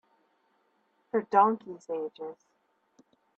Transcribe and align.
For 1.11 1.21
donkeys' 1.29 1.87
ages. 1.91 2.47